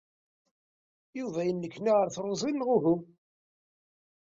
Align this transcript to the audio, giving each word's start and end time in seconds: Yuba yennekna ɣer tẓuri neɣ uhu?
Yuba 1.17 1.39
yennekna 1.47 1.91
ɣer 1.93 2.07
tẓuri 2.15 2.51
neɣ 2.53 2.69
uhu? 2.75 2.95